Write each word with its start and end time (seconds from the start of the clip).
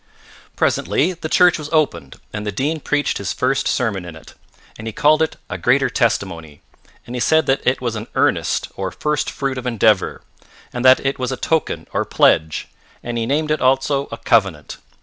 Presently 0.55 1.13
the 1.13 1.29
church 1.29 1.59
was 1.59 1.69
opened 1.71 2.19
and 2.33 2.43
the 2.43 2.51
Dean 2.51 2.79
preached 2.79 3.19
his 3.19 3.33
first 3.33 3.67
sermon 3.67 4.03
in 4.03 4.15
it, 4.15 4.33
and 4.75 4.87
he 4.87 4.93
called 4.93 5.21
it 5.21 5.35
a 5.47 5.59
Greater 5.59 5.91
Testimony, 5.91 6.63
and 7.05 7.15
he 7.15 7.19
said 7.19 7.45
that 7.45 7.61
it 7.67 7.81
was 7.81 7.95
an 7.95 8.07
earnest, 8.15 8.69
or 8.75 8.89
first 8.89 9.29
fruit 9.29 9.59
of 9.59 9.67
endeavour, 9.67 10.23
and 10.73 10.83
that 10.83 11.05
it 11.05 11.19
was 11.19 11.31
a 11.31 11.37
token 11.37 11.87
or 11.93 12.03
pledge, 12.03 12.67
and 13.03 13.15
he 13.19 13.27
named 13.27 13.51
it 13.51 13.61
also 13.61 14.07
a 14.11 14.17
covenant. 14.17 14.77